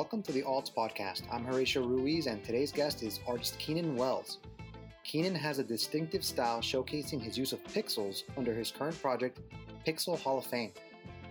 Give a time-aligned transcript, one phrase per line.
[0.00, 1.24] Welcome to the Alts Podcast.
[1.30, 4.38] I'm Horatio Ruiz, and today's guest is artist Keenan Wells.
[5.04, 9.40] Keenan has a distinctive style showcasing his use of pixels under his current project,
[9.86, 10.72] Pixel Hall of Fame.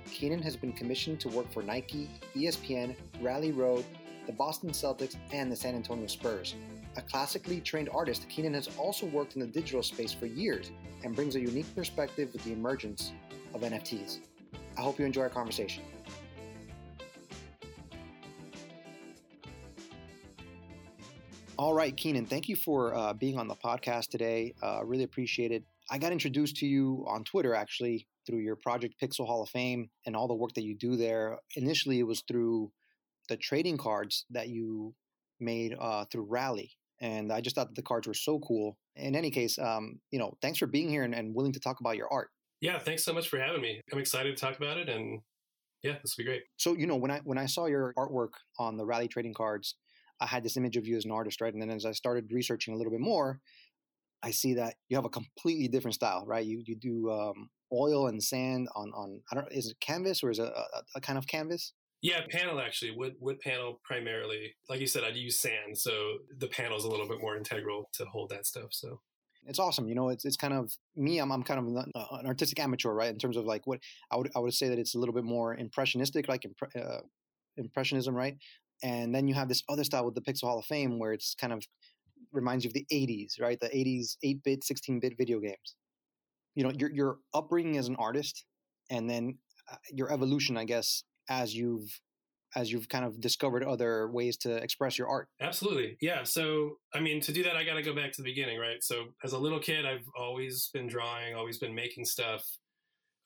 [0.06, 3.86] Keenan has been commissioned to work for Nike, ESPN, Rally Road,
[4.28, 6.54] the Boston Celtics, and the San Antonio Spurs.
[6.96, 10.70] A classically trained artist, Keenan has also worked in the digital space for years
[11.04, 13.14] and brings a unique perspective with the emergence
[13.56, 14.20] of NFTs.
[14.78, 15.82] I hope you enjoy our conversation.
[21.60, 24.54] All right, Keenan, thank you for uh, being on the podcast today.
[24.64, 25.66] Uh, really appreciate it.
[25.92, 29.90] I got introduced to you on Twitter actually through your project Pixel Hall of Fame
[30.06, 31.38] and all the work that you do there.
[31.58, 32.72] Initially, it was through
[33.28, 34.96] the trading cards that you
[35.42, 36.72] made uh, through Rally,
[37.02, 38.78] and I just thought that the cards were so cool.
[38.96, 41.82] In any case, um, you know, thanks for being here and, and willing to talk
[41.82, 42.30] about your art.
[42.62, 43.82] Yeah, thanks so much for having me.
[43.92, 45.20] I'm excited to talk about it, and
[45.84, 46.44] yeah, this will be great.
[46.56, 49.76] So, you know, when I when I saw your artwork on the Rally trading cards,
[50.22, 51.54] I had this image of you as an artist, right?
[51.54, 53.40] And then as I started researching a little bit more,
[54.22, 56.46] I see that you have a completely different style, right?
[56.46, 60.30] You you do um, oil and sand on on I don't is it canvas or
[60.30, 61.74] is it a, a kind of canvas?
[62.02, 64.56] Yeah, panel actually wood wood panel primarily.
[64.70, 67.90] Like you said, I'd use sand, so the panel is a little bit more integral
[67.94, 68.70] to hold that stuff.
[68.72, 69.02] So
[69.46, 69.88] it's awesome.
[69.88, 71.20] You know, it's it's kind of me.
[71.20, 73.10] I'm I'm kind of an artistic amateur, right?
[73.10, 73.80] In terms of like what
[74.12, 77.02] I would I would say that it's a little bit more impressionistic, like impre- uh,
[77.58, 78.38] impressionism, right?
[78.84, 81.36] And then you have this other style with the Pixel Hall of Fame where it's
[81.36, 81.64] kind of
[82.32, 83.60] reminds you of the 80s, right?
[83.60, 85.76] The 80s 8-bit, 16-bit video games.
[86.56, 88.46] You know, your your upbringing as an artist
[88.90, 89.38] and then
[89.72, 92.00] uh, your evolution, I guess, as you've
[92.56, 95.28] as you've kind of discovered other ways to express your art.
[95.40, 95.98] Absolutely.
[96.02, 96.24] Yeah.
[96.24, 98.82] So, I mean, to do that, I got to go back to the beginning, right?
[98.84, 102.44] So, as a little kid, I've always been drawing, always been making stuff.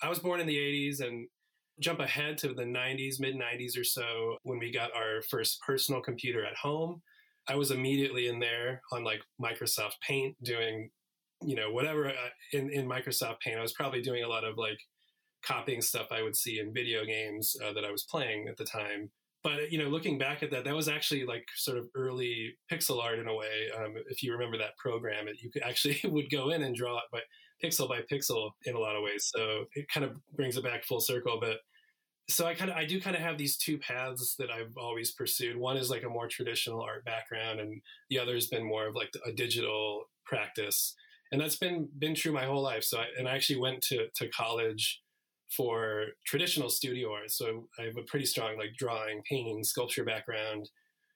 [0.02, 1.28] I was born in the 80s and
[1.80, 6.02] jump ahead to the 90s, mid 90s or so, when we got our first personal
[6.02, 7.02] computer at home.
[7.48, 10.90] I was immediately in there on like Microsoft Paint doing,
[11.42, 13.58] you know, whatever uh, in, in Microsoft Paint.
[13.58, 14.78] I was probably doing a lot of like
[15.46, 18.66] copying stuff I would see in video games uh, that I was playing at the
[18.66, 19.12] time.
[19.44, 23.04] But you know, looking back at that, that was actually like sort of early pixel
[23.04, 23.70] art in a way.
[23.78, 26.98] Um, if you remember that program, it, you could actually would go in and draw
[26.98, 27.24] it, but
[27.64, 29.30] pixel by pixel in a lot of ways.
[29.34, 31.38] So it kind of brings it back full circle.
[31.40, 31.60] But
[32.30, 35.12] so I kind of I do kind of have these two paths that I've always
[35.12, 35.58] pursued.
[35.58, 38.96] One is like a more traditional art background, and the other has been more of
[38.96, 40.96] like a digital practice.
[41.32, 42.84] And that's been been true my whole life.
[42.84, 45.02] So I, and I actually went to to college
[45.56, 47.32] for traditional studio art.
[47.32, 50.70] So I have a pretty strong like drawing, painting, sculpture background.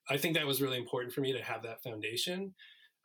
[0.09, 2.53] I think that was really important for me to have that foundation.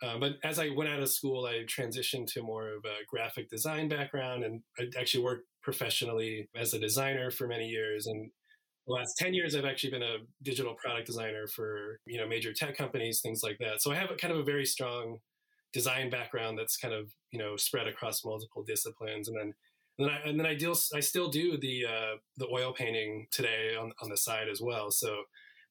[0.02, 3.48] Uh, but as I went out of school, I transitioned to more of a graphic
[3.48, 8.08] design background, and I actually worked professionally as a designer for many years.
[8.08, 8.30] And
[8.86, 12.52] the last 10 years, I've actually been a digital product designer for you know major
[12.52, 13.80] tech companies, things like that.
[13.80, 15.18] So I have a kind of a very strong
[15.72, 19.54] design background that's kind of you know spread across multiple disciplines, and then
[19.98, 23.28] and then I, and then I deal I still do the uh, the oil painting
[23.30, 24.90] today on on the side as well.
[24.90, 25.22] So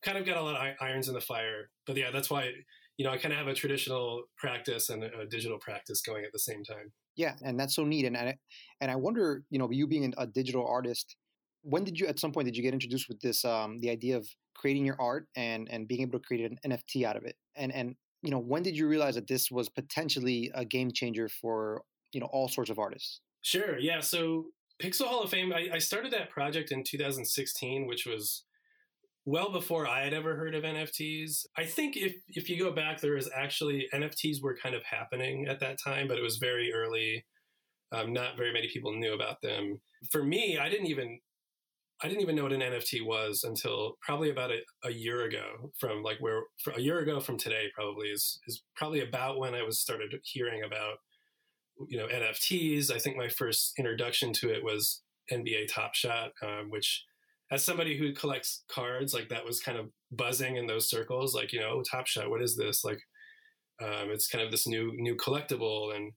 [0.03, 1.69] kind of got a lot of irons in the fire.
[1.85, 2.51] But yeah, that's why
[3.01, 6.31] you know, I kind of have a traditional practice and a digital practice going at
[6.31, 6.91] the same time.
[7.15, 8.05] Yeah, and that's so neat.
[8.05, 8.37] And I,
[8.79, 11.15] and I wonder, you know, you being a digital artist,
[11.63, 14.17] when did you, at some point, did you get introduced with this, um, the idea
[14.17, 17.37] of creating your art and and being able to create an NFT out of it?
[17.55, 21.27] And and you know, when did you realize that this was potentially a game changer
[21.27, 21.81] for
[22.13, 23.19] you know all sorts of artists?
[23.41, 23.79] Sure.
[23.79, 24.01] Yeah.
[24.01, 24.45] So
[24.79, 28.43] Pixel Hall of Fame, I, I started that project in 2016, which was
[29.25, 31.45] well before I had ever heard of NFTs.
[31.57, 35.47] I think if if you go back, there was actually NFTs were kind of happening
[35.47, 37.25] at that time, but it was very early.
[37.93, 39.81] Um, not very many people knew about them.
[40.11, 41.19] For me, I didn't even
[42.03, 45.71] I didn't even know what an NFT was until probably about a, a year ago.
[45.77, 46.43] From like where
[46.75, 50.63] a year ago from today, probably is is probably about when I was started hearing
[50.63, 50.97] about
[51.87, 52.91] you know NFTs.
[52.91, 57.03] I think my first introduction to it was NBA Top Shot, um, which
[57.51, 61.51] as somebody who collects cards, like that was kind of buzzing in those circles, like,
[61.51, 62.83] you know, oh, Top Shot, what is this?
[62.83, 62.99] Like,
[63.81, 65.93] um, it's kind of this new, new collectible.
[65.93, 66.13] And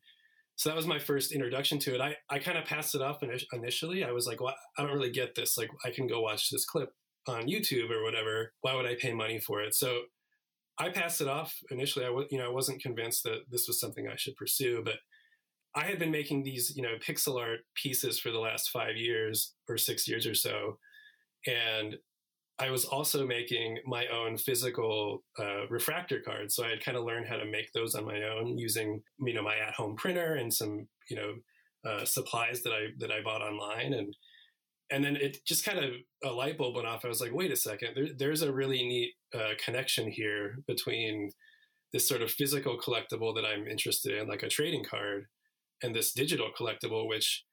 [0.55, 2.01] so that was my first introduction to it.
[2.01, 3.23] I, I kind of passed it off
[3.53, 4.05] initially.
[4.05, 5.59] I was like, well, I don't really get this.
[5.59, 6.91] Like, I can go watch this clip
[7.27, 8.53] on YouTube or whatever.
[8.61, 9.75] Why would I pay money for it?
[9.75, 10.03] So
[10.79, 12.05] I passed it off initially.
[12.05, 14.99] I was, you know, I wasn't convinced that this was something I should pursue, but
[15.75, 19.55] I had been making these, you know, pixel art pieces for the last five years
[19.69, 20.79] or six years or so.
[21.47, 21.97] And
[22.59, 26.55] I was also making my own physical uh, refractor cards.
[26.55, 29.35] So I had kind of learned how to make those on my own using, you
[29.35, 31.35] know, my at-home printer and some, you know,
[31.85, 34.17] uh, supplies that I that I bought online, and
[34.91, 35.91] and then it just kind of
[36.23, 37.05] a light bulb went off.
[37.05, 41.31] I was like, wait a second, there, there's a really neat uh, connection here between
[41.93, 45.27] this sort of physical collectible that I'm interested in, like a trading card,
[45.83, 47.45] and this digital collectible, which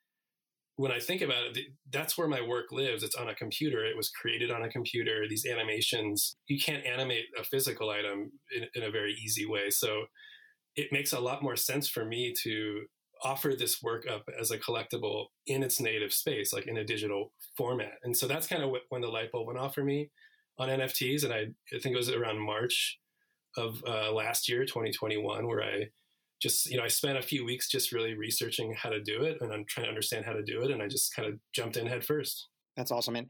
[0.76, 1.60] when I think about it,
[1.92, 3.04] that's where my work lives.
[3.04, 3.86] It's on a computer.
[3.86, 5.26] It was created on a computer.
[5.30, 9.70] These animations, you can't animate a physical item in, in, a very easy way.
[9.70, 10.06] So
[10.76, 12.84] it makes a lot more sense for me to
[13.24, 17.34] offer this work up as a collectible in its native space, like in a digital
[17.56, 17.94] format.
[18.04, 20.10] And so that's kind of what, when the light bulb went off for me
[20.58, 21.24] on NFTs.
[21.24, 22.98] And I, I think it was around March
[23.58, 25.90] of uh, last year, 2021, where I
[26.42, 29.38] just you know i spent a few weeks just really researching how to do it
[29.42, 31.78] and i'm trying to understand how to do it and i just kind of jumped
[31.78, 33.30] in head first that's awesome and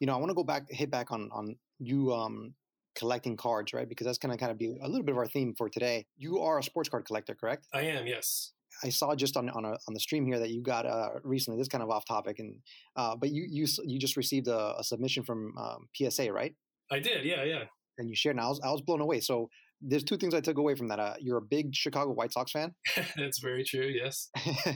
[0.00, 2.54] you know i want to go back hit back on on you um
[2.94, 5.26] collecting cards right because that's going to kind of be a little bit of our
[5.26, 8.52] theme for today you are a sports card collector correct i am yes
[8.84, 11.58] I saw just on on, a, on the stream here that you got uh, recently.
[11.58, 12.56] This kind of off topic, and
[12.96, 16.54] uh, but you you you just received a, a submission from um, PSA, right?
[16.90, 17.64] I did, yeah, yeah.
[17.98, 19.20] And you shared, and I was I was blown away.
[19.20, 20.98] So there's two things I took away from that.
[20.98, 22.74] Uh, you're a big Chicago White Sox fan.
[23.16, 23.86] That's very true.
[23.86, 24.28] Yes.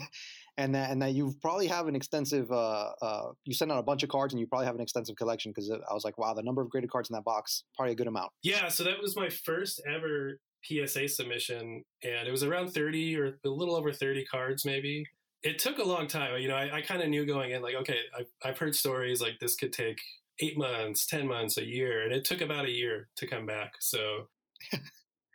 [0.57, 2.51] and that and that you probably have an extensive.
[2.51, 5.17] Uh, uh, you send out a bunch of cards, and you probably have an extensive
[5.17, 7.93] collection because I was like, wow, the number of graded cards in that box probably
[7.93, 8.33] a good amount.
[8.43, 8.69] Yeah.
[8.69, 13.49] So that was my first ever PSA submission, and it was around thirty or a
[13.49, 15.07] little over thirty cards, maybe.
[15.43, 16.41] It took a long time.
[16.41, 19.21] You know, I, I kind of knew going in, like, okay, I've, I've heard stories
[19.21, 19.99] like this could take
[20.41, 22.03] eight months, 10 months, a year.
[22.03, 23.75] And it took about a year to come back.
[23.81, 24.29] So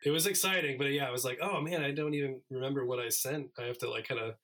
[0.05, 2.99] it was exciting, but yeah, I was like, oh man, I don't even remember what
[2.99, 3.47] I sent.
[3.59, 4.35] I have to like kind of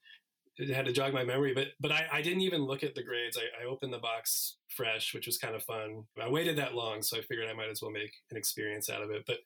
[0.73, 3.37] had to jog my memory, but but I, I didn't even look at the grades.
[3.37, 6.03] I, I opened the box fresh, which was kind of fun.
[6.21, 9.01] I waited that long, so I figured I might as well make an experience out
[9.01, 9.23] of it.
[9.27, 9.37] But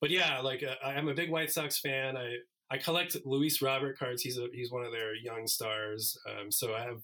[0.00, 2.16] but yeah, like uh, I'm a big White Sox fan.
[2.16, 2.36] I
[2.70, 4.22] I collect Luis Robert cards.
[4.22, 6.16] He's a, he's one of their young stars.
[6.28, 7.00] Um, so I have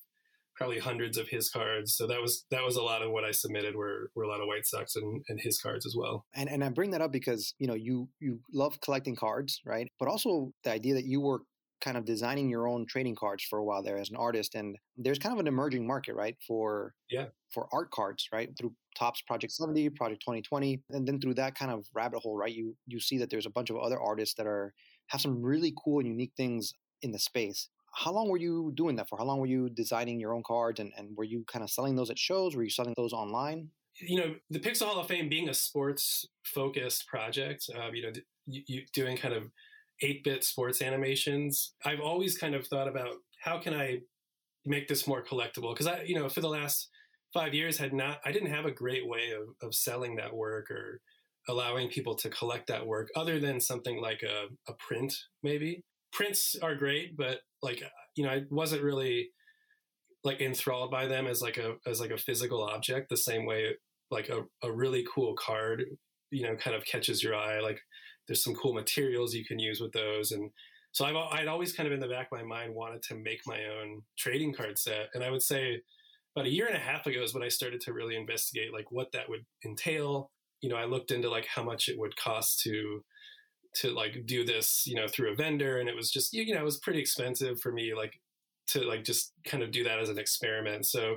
[0.62, 1.94] probably hundreds of his cards.
[1.96, 4.40] So that was that was a lot of what I submitted were were a lot
[4.40, 6.24] of White Sox and, and his cards as well.
[6.34, 9.88] And and I bring that up because you know you you love collecting cards, right?
[9.98, 11.40] But also the idea that you were
[11.82, 14.76] kind of designing your own trading cards for a while there as an artist and
[14.96, 19.20] there's kind of an emerging market right for yeah for art cards right through Topps
[19.22, 23.00] project 70 project 2020 and then through that kind of rabbit hole right you you
[23.00, 24.72] see that there's a bunch of other artists that are
[25.08, 28.96] have some really cool and unique things in the space how long were you doing
[28.96, 29.18] that for?
[29.18, 31.94] How long were you designing your own cards and, and were you kind of selling
[31.94, 32.56] those at shows?
[32.56, 33.68] Were you selling those online?
[34.00, 38.12] You know, the Pixel Hall of Fame being a sports focused project, uh, you know,
[38.46, 39.50] you, doing kind of
[40.00, 43.98] 8 bit sports animations, I've always kind of thought about how can I
[44.64, 45.74] make this more collectible?
[45.74, 46.88] Because I, you know, for the last
[47.34, 50.70] five years had not, I didn't have a great way of, of selling that work
[50.70, 51.00] or
[51.48, 56.56] allowing people to collect that work other than something like a, a print maybe prints
[56.62, 57.82] are great, but like
[58.14, 59.30] you know, I wasn't really
[60.24, 63.74] like enthralled by them as like a as like a physical object the same way
[64.10, 65.84] like a, a really cool card
[66.30, 67.60] you know kind of catches your eye.
[67.60, 67.80] Like
[68.26, 70.50] there's some cool materials you can use with those and
[70.92, 73.40] so I've I'd always kind of in the back of my mind wanted to make
[73.46, 75.82] my own trading card set and I would say
[76.34, 78.90] about a year and a half ago is when I started to really investigate like
[78.90, 80.30] what that would entail.
[80.60, 83.04] You know I looked into like how much it would cost to
[83.74, 85.78] to like do this, you know, through a vendor.
[85.78, 88.20] And it was just, you know, it was pretty expensive for me, like
[88.68, 90.86] to like just kind of do that as an experiment.
[90.86, 91.16] So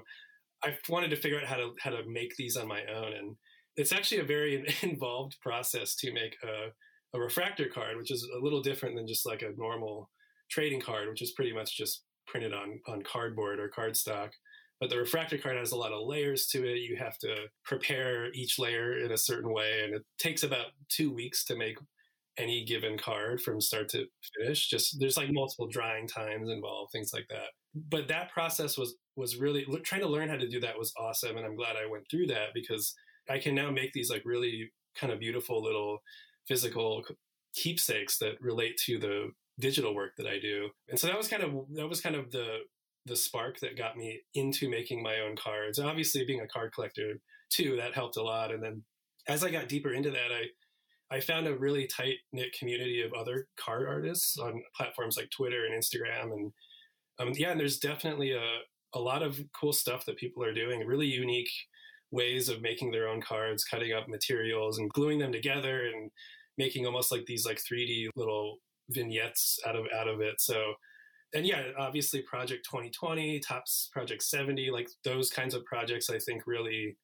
[0.63, 3.13] I wanted to figure out how to, how to make these on my own.
[3.13, 3.35] And
[3.75, 8.43] it's actually a very involved process to make a, a refractor card, which is a
[8.43, 10.09] little different than just like a normal
[10.49, 14.29] trading card, which is pretty much just printed on, on cardboard or cardstock.
[14.79, 16.79] But the refractor card has a lot of layers to it.
[16.79, 21.13] You have to prepare each layer in a certain way, and it takes about two
[21.13, 21.77] weeks to make
[22.37, 24.05] any given card from start to
[24.37, 24.69] finish.
[24.69, 27.49] Just there's like multiple drying times involved, things like that.
[27.73, 31.37] But that process was was really trying to learn how to do that was awesome,
[31.37, 32.93] and I'm glad I went through that because
[33.29, 35.99] I can now make these like really kind of beautiful little
[36.47, 37.03] physical
[37.55, 40.69] keepsakes that relate to the digital work that I do.
[40.89, 42.59] And so that was kind of that was kind of the
[43.05, 45.79] the spark that got me into making my own cards.
[45.79, 47.19] Obviously being a card collector
[47.51, 48.51] too, that helped a lot.
[48.51, 48.83] And then
[49.27, 50.45] as I got deeper into that, I
[51.11, 55.65] I found a really tight knit community of other card artists on platforms like Twitter
[55.65, 56.51] and Instagram, and
[57.19, 58.59] um, yeah, and there's definitely a
[58.93, 61.49] a lot of cool stuff that people are doing, really unique
[62.11, 66.09] ways of making their own cards, cutting up materials and gluing them together and
[66.57, 68.59] making almost like these like 3D little
[68.89, 70.39] vignettes out of out of it.
[70.39, 70.73] So
[71.33, 76.43] and yeah, obviously Project 2020, Topps Project 70, like those kinds of projects I think
[76.47, 76.95] really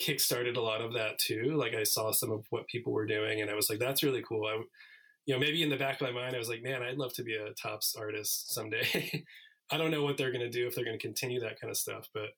[0.00, 1.54] kickstarted a lot of that too.
[1.56, 4.22] Like I saw some of what people were doing and I was like, that's really
[4.22, 4.46] cool.
[4.46, 4.62] I,
[5.26, 7.12] you know, maybe in the back of my mind, I was like, man, I'd love
[7.14, 9.24] to be a Topps artist someday.
[9.70, 11.70] I don't know what they're going to do if they're going to continue that kind
[11.70, 12.30] of stuff, but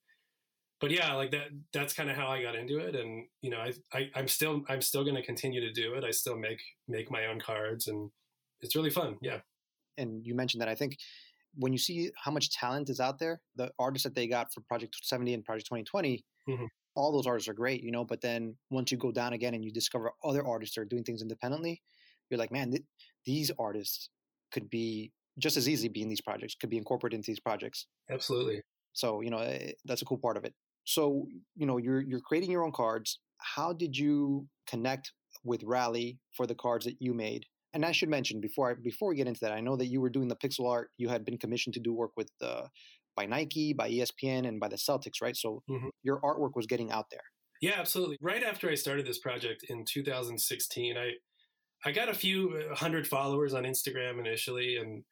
[0.81, 3.59] but yeah, like that that's kind of how I got into it and you know,
[3.59, 6.04] I, I I'm still I'm still going to continue to do it.
[6.04, 8.11] I still make make my own cards and
[8.61, 9.16] it's really fun.
[9.23, 9.38] Yeah.
[9.97, 10.97] And you mentioned that I think
[11.54, 14.61] when you see how much talent is out there, the artists that they got for
[14.62, 16.64] Project 70 and Project 2020, mm-hmm.
[16.95, 18.05] All those artists are great, you know.
[18.05, 21.23] But then once you go down again and you discover other artists are doing things
[21.23, 21.83] independently,
[22.31, 22.85] you're like, man, th-
[23.25, 24.09] these artists
[24.53, 27.87] could be just as easily be in these projects, could be incorporated into these projects.
[28.11, 28.63] Absolutely.
[28.93, 30.55] So you know eh, that's a cool part of it.
[30.85, 33.19] So you know you're you're creating your own cards.
[33.39, 35.13] How did you connect
[35.45, 37.47] with Rally for the cards that you made?
[37.75, 40.01] And I should mention before I, before we get into that, I know that you
[40.01, 40.91] were doing the pixel art.
[40.99, 42.67] You had been commissioned to do work with uh,
[43.16, 45.37] by Nike, by ESPN, and by the Celtics, right?
[45.37, 45.88] So mm-hmm.
[46.02, 47.23] your artwork was getting out there.
[47.61, 48.19] Yeah, absolutely.
[48.21, 51.12] Right after I started this project in 2016, I
[51.85, 55.04] I got a few uh, hundred followers on Instagram initially, and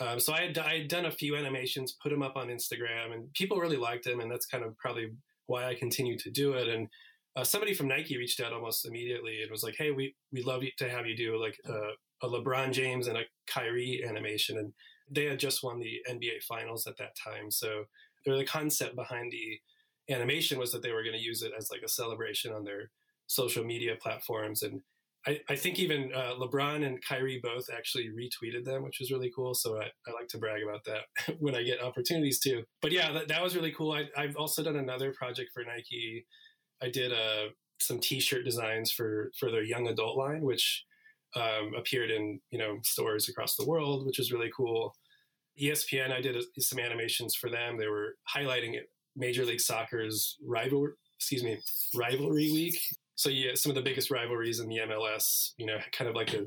[0.00, 3.12] um, so I had, I had done a few animations, put them up on Instagram,
[3.12, 5.10] and people really liked them, and that's kind of probably
[5.46, 6.68] why I continued to do it.
[6.68, 6.88] And
[7.36, 10.62] uh, somebody from Nike reached out almost immediately and was like, "Hey, we we love
[10.78, 14.72] to have you do like a, a LeBron James and a Kyrie animation." And
[15.10, 17.84] they had just won the NBA Finals at that time, so
[18.26, 19.58] the concept behind the
[20.12, 22.90] animation was that they were going to use it as like a celebration on their
[23.26, 24.82] social media platforms and
[25.26, 29.30] I, I think even uh, LeBron and Kyrie both actually retweeted them, which was really
[29.34, 29.52] cool.
[29.54, 32.62] So I, I like to brag about that when I get opportunities to.
[32.80, 33.92] But yeah, that, that was really cool.
[33.92, 36.24] I, have also done another project for Nike.
[36.80, 40.84] I did uh, some T-shirt designs for for their young adult line, which
[41.36, 44.94] um, appeared in you know stores across the world, which is really cool.
[45.60, 47.76] ESPN, I did a, some animations for them.
[47.78, 48.78] They were highlighting
[49.16, 51.58] Major League Soccer's rival, excuse me,
[51.94, 52.78] rivalry week
[53.18, 56.34] so yeah, some of the biggest rivalries in the MLS, you know, kind of like
[56.34, 56.44] a,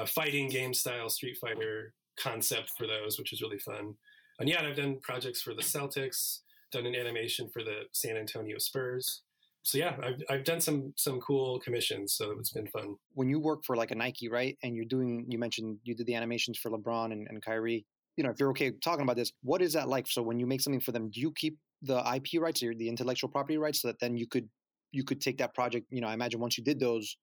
[0.00, 3.94] a fighting game style Street Fighter concept for those, which is really fun.
[4.38, 8.58] And yeah, I've done projects for the Celtics, done an animation for the San Antonio
[8.58, 9.22] Spurs.
[9.66, 12.94] So yeah, I've, I've done some some cool commissions, so it's been fun.
[13.14, 16.06] When you work for like a Nike, right, and you're doing, you mentioned you did
[16.06, 17.84] the animations for LeBron and, and Kyrie.
[18.16, 20.06] You know, if you're okay talking about this, what is that like?
[20.06, 22.88] So when you make something for them, do you keep the IP rights or the
[22.88, 24.48] intellectual property rights so that then you could
[24.92, 25.86] you could take that project.
[25.90, 27.16] You know, I imagine once you did those,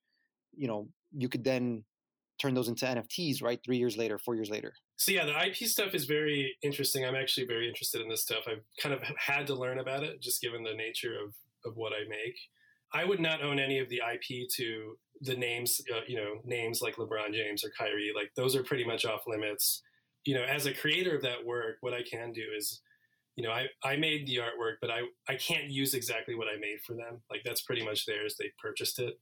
[0.54, 1.86] you know, you could then
[2.42, 3.60] turn those into NFTs, right?
[3.64, 4.74] Three years later, four years later.
[4.98, 7.06] So yeah, the IP stuff is very interesting.
[7.06, 8.44] I'm actually very interested in this stuff.
[8.48, 11.34] I've kind of had to learn about it, just given the nature of
[11.66, 12.36] of what I make.
[12.94, 16.82] I would not own any of the IP to the names, uh, you know, names
[16.82, 18.12] like LeBron James or Kyrie.
[18.16, 19.82] Like those are pretty much off limits.
[20.26, 22.82] You know, as a creator of that work, what I can do is
[23.36, 26.60] you know, I, I made the artwork, but I, I can't use exactly what I
[26.60, 27.22] made for them.
[27.32, 28.36] Like that's pretty much theirs.
[28.38, 29.16] They purchased it.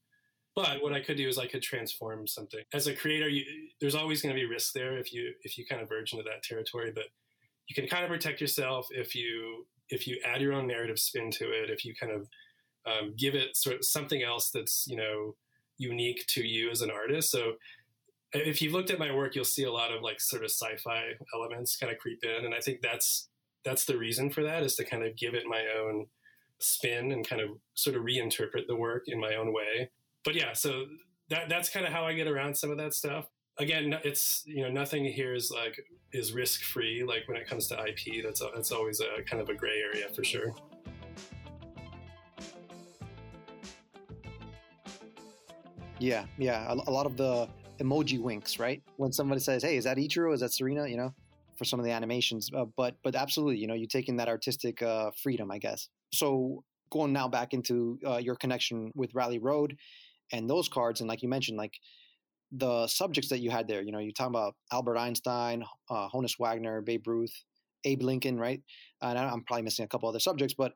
[0.53, 2.60] But what I could do is I could transform something.
[2.74, 3.45] As a creator, you,
[3.79, 6.25] there's always going to be risk there if you if you kind of verge into
[6.25, 6.91] that territory.
[6.93, 7.05] But
[7.67, 11.29] you can kind of protect yourself if you if you add your own narrative spin
[11.31, 11.69] to it.
[11.69, 12.27] If you kind of
[12.86, 15.36] um, give it sort of something else that's you know
[15.77, 17.31] unique to you as an artist.
[17.31, 17.53] So
[18.33, 21.03] if you've looked at my work, you'll see a lot of like sort of sci-fi
[21.33, 23.29] elements kind of creep in, and I think that's
[23.63, 26.07] that's the reason for that is to kind of give it my own
[26.60, 29.89] spin and kind of sort of reinterpret the work in my own way.
[30.24, 30.86] But yeah, so
[31.29, 33.27] that that's kind of how I get around some of that stuff.
[33.62, 35.80] Again, it's you know nothing here is like
[36.13, 37.03] is risk free.
[37.03, 40.08] Like when it comes to IP, that's that's always a kind of a gray area
[40.10, 40.56] for sure.
[46.00, 46.72] Yeah, yeah.
[46.72, 47.48] A, a lot of the
[47.80, 48.82] emoji winks, right?
[48.98, 50.34] When somebody says, "Hey, is that Ichiro?
[50.34, 51.13] Is that Serena?" You know,
[51.56, 52.50] for some of the animations.
[52.51, 55.88] Uh, but but absolutely, you know, you're taking that artistic uh, freedom, I guess.
[56.12, 59.77] So going now back into uh, your connection with Rally Road
[60.32, 61.75] and those cards, and like you mentioned, like
[62.51, 63.81] the subjects that you had there.
[63.81, 67.34] You know, you talk about Albert Einstein, uh, Honus Wagner, Babe Ruth,
[67.86, 68.62] Abe Lincoln, right?
[69.01, 70.74] And I'm probably missing a couple other subjects, but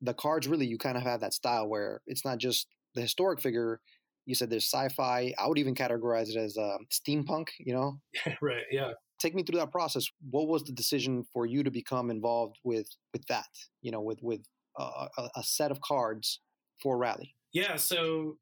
[0.00, 3.40] the cards really you kind of have that style where it's not just the historic
[3.40, 3.80] figure.
[4.26, 5.32] You said there's sci-fi.
[5.38, 7.48] I would even categorize it as uh, steampunk.
[7.58, 8.00] You know,
[8.40, 8.64] right?
[8.70, 10.06] Yeah take me through that process.
[10.30, 13.46] What was the decision for you to become involved with with that?
[13.80, 14.42] You know, with with
[14.78, 16.40] uh, a, a set of cards
[16.82, 17.34] for Rally.
[17.52, 18.38] Yeah, so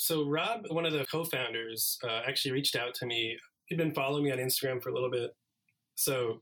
[0.00, 3.36] So Rob, one of the co-founders, uh, actually reached out to me.
[3.66, 5.36] He'd been following me on Instagram for a little bit,
[5.94, 6.40] so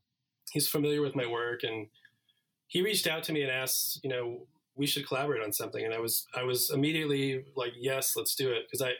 [0.53, 1.88] he's familiar with my work, and
[2.69, 4.47] he reached out to me and asked, you know,
[4.77, 5.85] we should collaborate on something.
[5.85, 8.93] And I was I was immediately like, yes, let's do it, because I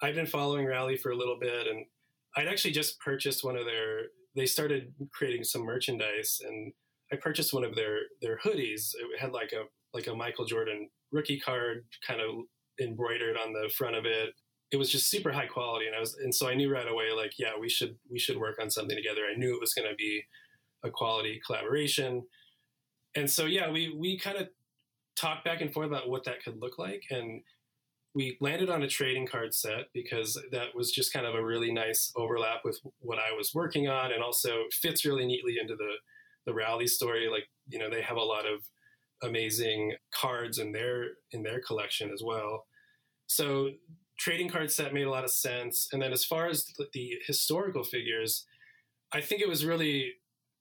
[0.00, 1.84] I've been following Rally for a little bit, and
[2.34, 4.04] I'd actually just purchased one of their.
[4.34, 6.72] They started creating some merchandise, and
[7.12, 8.94] I purchased one of their their hoodies.
[8.94, 12.46] It had like a like a Michael Jordan rookie card kind of
[12.80, 14.34] embroidered on the front of it.
[14.70, 17.12] It was just super high quality, and I was and so I knew right away
[17.14, 19.22] like yeah we should we should work on something together.
[19.30, 20.22] I knew it was going to be
[20.82, 22.22] a quality collaboration,
[23.14, 24.48] and so yeah we we kind of
[25.14, 27.42] talked back and forth about what that could look like, and
[28.14, 31.72] we landed on a trading card set because that was just kind of a really
[31.72, 35.92] nice overlap with what I was working on, and also fits really neatly into the
[36.46, 37.28] the rally story.
[37.30, 38.62] Like you know they have a lot of
[39.22, 42.66] amazing cards in their in their collection as well.
[43.26, 43.70] So
[44.18, 45.88] trading card set made a lot of sense.
[45.92, 48.44] And then as far as the historical figures,
[49.12, 50.14] I think it was really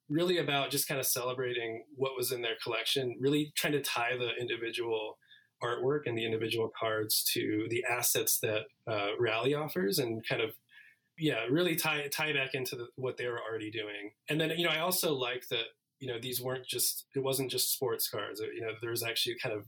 [0.10, 4.18] really about just kind of celebrating what was in their collection, really trying to tie
[4.18, 5.18] the individual
[5.64, 10.52] artwork and the individual cards to the assets that uh, Rally offers and kind of
[11.18, 14.12] yeah, really tie tie back into the, what they were already doing.
[14.28, 15.66] And then you know, I also like that
[16.02, 18.42] you know these weren't just it wasn't just sports cars.
[18.42, 19.66] You know, there was actually kind of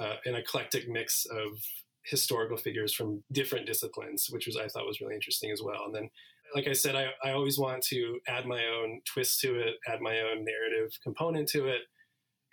[0.00, 1.60] uh, an eclectic mix of
[2.04, 5.84] historical figures from different disciplines, which was I thought was really interesting as well.
[5.84, 6.08] And then,
[6.54, 10.00] like I said, I, I always want to add my own twist to it, add
[10.00, 11.82] my own narrative component to it,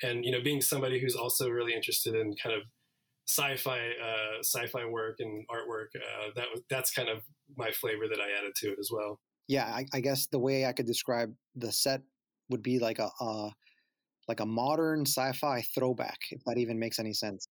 [0.03, 2.63] and you know, being somebody who's also really interested in kind of
[3.27, 7.23] sci-fi uh, sci-fi work and artwork, uh, that that's kind of
[7.55, 9.21] my flavor that I added to it as well.
[9.47, 12.01] Yeah, I, I guess the way I could describe the set
[12.49, 13.51] would be like a, a
[14.27, 17.47] like a modern sci-fi throwback, if that even makes any sense.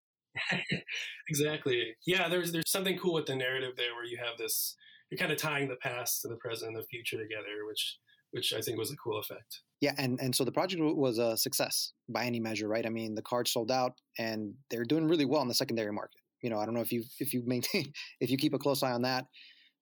[1.29, 1.95] exactly.
[2.05, 4.75] Yeah, there's there's something cool with the narrative there, where you have this,
[5.09, 7.97] you're kind of tying the past to the present and the future together, which
[8.31, 9.61] which I think was a cool effect.
[9.79, 12.85] Yeah, and and so the project was a success by any measure, right?
[12.85, 16.19] I mean, the cards sold out, and they're doing really well in the secondary market.
[16.41, 18.83] You know, I don't know if you if you maintain if you keep a close
[18.83, 19.25] eye on that.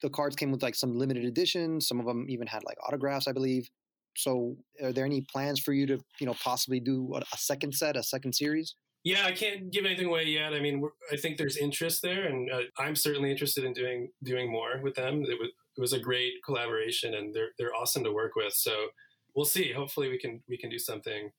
[0.02, 1.88] The cards came with like some limited editions.
[1.88, 3.69] Some of them even had like autographs, I believe.
[4.15, 7.95] So, are there any plans for you to, you know, possibly do a, second set,
[7.95, 8.76] a second series?
[9.04, 10.54] Yeah, I can't give anything away yet.
[10.54, 14.52] I mean, I think there's interest there, and uh, I'm certainly interested in doing doing
[14.52, 15.24] more with them.
[15.24, 18.54] It was, it was a great collaboration, and they're they're awesome to work with.
[18.54, 18.88] So
[19.36, 19.71] we'll see.
[19.71, 21.32] Hopefully, we can we can do something.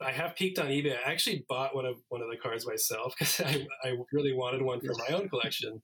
[0.00, 0.96] I have peeked on eBay.
[1.06, 4.62] I actually bought one of one of the cards myself because I, I really wanted
[4.62, 5.82] one for my own collection.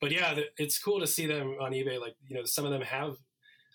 [0.00, 2.00] But yeah, it's cool to see them on eBay.
[2.00, 3.16] Like you know, some of them have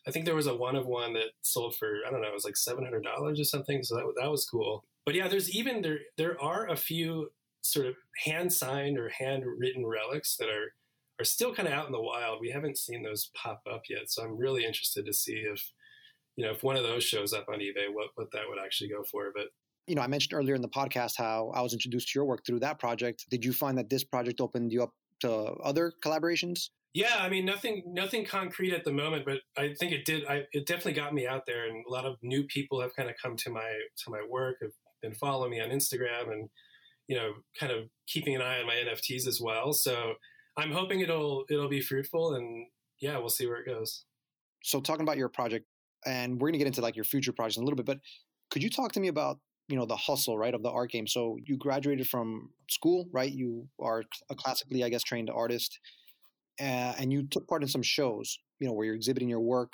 [0.08, 2.34] I think there was a one of one that sold for I don't know, it
[2.34, 3.84] was like seven hundred dollars or something.
[3.84, 4.84] So that that was cool.
[5.06, 9.86] But yeah, there's even there there are a few sort of hand signed or handwritten
[9.86, 10.74] relics that are
[11.20, 12.40] are still kind of out in the wild.
[12.42, 15.72] We haven't seen those pop up yet, so I'm really interested to see if
[16.36, 18.90] you know if one of those shows up on eBay, what what that would actually
[18.90, 19.32] go for.
[19.34, 19.48] But
[19.88, 22.46] you know, I mentioned earlier in the podcast how I was introduced to your work
[22.46, 23.26] through that project.
[23.30, 26.70] Did you find that this project opened you up to other collaborations?
[26.94, 30.26] Yeah, I mean nothing nothing concrete at the moment, but I think it did.
[30.28, 33.10] I, it definitely got me out there, and a lot of new people have kind
[33.10, 36.50] of come to my to my work, have been following me on Instagram, and
[37.08, 39.74] you know, kind of keeping an eye on my NFTs as well.
[39.74, 40.14] So
[40.56, 42.68] I'm hoping it'll it'll be fruitful, and
[43.02, 44.06] yeah, we'll see where it goes.
[44.64, 45.66] So talking about your project,
[46.06, 48.00] and we're gonna get into like your future projects in a little bit, but
[48.52, 51.08] could you talk to me about you know the hustle right of the art game
[51.08, 55.80] so you graduated from school right you are a classically i guess trained artist
[56.60, 59.74] uh, and you took part in some shows, you know, where you're exhibiting your work.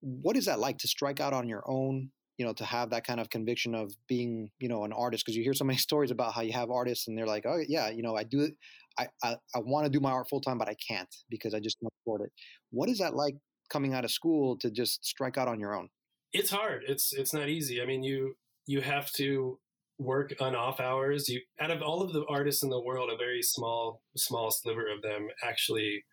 [0.00, 2.10] What is that like to strike out on your own?
[2.36, 5.36] You know, to have that kind of conviction of being, you know, an artist because
[5.36, 7.90] you hear so many stories about how you have artists and they're like, oh yeah,
[7.90, 8.50] you know, I do.
[8.98, 11.60] I I, I want to do my art full time, but I can't because I
[11.60, 12.32] just can't afford it.
[12.70, 13.36] What is that like
[13.70, 15.88] coming out of school to just strike out on your own?
[16.32, 16.82] It's hard.
[16.88, 17.80] It's it's not easy.
[17.80, 18.34] I mean, you
[18.66, 19.58] you have to
[19.98, 21.28] work on off hours.
[21.28, 24.86] You out of all of the artists in the world, a very small small sliver
[24.92, 26.04] of them actually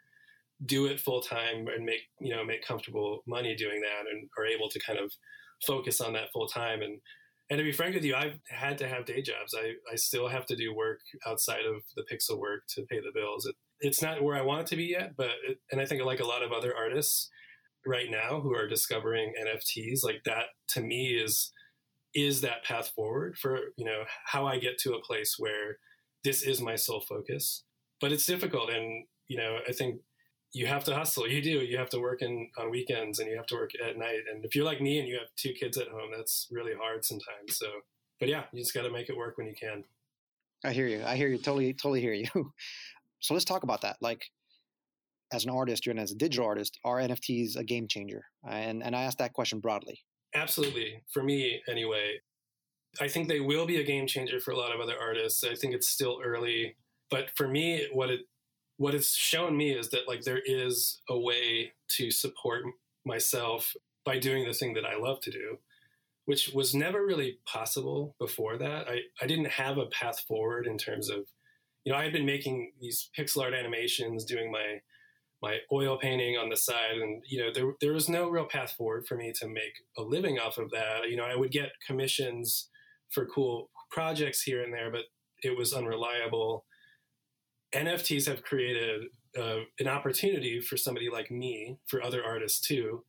[0.66, 4.46] do it full time and make you know make comfortable money doing that and are
[4.46, 5.12] able to kind of
[5.66, 7.00] focus on that full time and
[7.50, 10.28] and to be frank with you i've had to have day jobs i, I still
[10.28, 14.02] have to do work outside of the pixel work to pay the bills it, it's
[14.02, 16.28] not where i want it to be yet but it, and i think like a
[16.28, 17.30] lot of other artists
[17.86, 21.52] right now who are discovering nfts like that to me is
[22.14, 25.78] is that path forward for you know how I get to a place where
[26.24, 27.64] this is my sole focus.
[28.00, 30.02] But it's difficult, and you know I think
[30.54, 31.28] you have to hustle.
[31.28, 31.50] You do.
[31.50, 34.22] You have to work in on weekends, and you have to work at night.
[34.32, 37.06] And if you're like me and you have two kids at home, that's really hard
[37.06, 37.58] sometimes.
[37.58, 37.68] So,
[38.20, 39.84] but yeah, you just got to make it work when you can.
[40.64, 41.04] I hear you.
[41.06, 41.38] I hear you.
[41.38, 42.28] Totally, totally hear you.
[43.24, 43.98] So let's talk about that.
[44.02, 44.26] Like,
[45.32, 48.24] as an artist and as a digital artist, are NFTs a game changer?
[48.50, 50.00] And and I asked that question broadly.
[50.34, 52.22] Absolutely, for me anyway.
[53.00, 55.44] I think they will be a game changer for a lot of other artists.
[55.44, 56.76] I think it's still early,
[57.10, 58.22] but for me, what it
[58.78, 62.64] what it's shown me is that like there is a way to support
[63.06, 65.60] myself by doing the thing that I love to do,
[66.26, 68.88] which was never really possible before that.
[68.90, 71.28] I, I didn't have a path forward in terms of,
[71.84, 74.82] you know, I had been making these pixel art animations, doing my
[75.42, 78.74] my oil painting on the side, and you know, there there was no real path
[78.74, 81.10] forward for me to make a living off of that.
[81.10, 82.70] You know, I would get commissions
[83.10, 85.06] for cool projects here and there, but
[85.44, 86.66] it was unreliable.
[87.74, 89.04] NFTs have created
[89.38, 93.04] uh, an opportunity for somebody like me, for other artists too,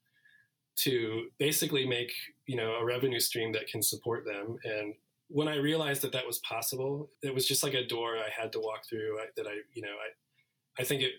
[0.77, 2.13] to basically make
[2.47, 4.95] you know a revenue stream that can support them and
[5.29, 8.53] when i realized that that was possible it was just like a door i had
[8.53, 11.13] to walk through that i you know i i think it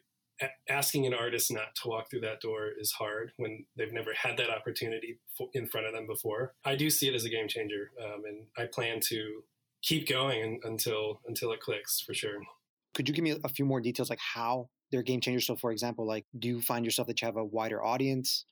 [0.69, 4.38] asking an artist not to walk through that door is hard when they've never had
[4.38, 5.19] that opportunity
[5.53, 8.45] in front of them before i do see it as a game changer um, and
[8.58, 9.43] i plan to
[9.82, 12.38] keep going until until it clicks for sure
[12.93, 15.71] could you give me a few more details like how they're game changers so for
[15.71, 18.45] example like do you find yourself that you have a wider audience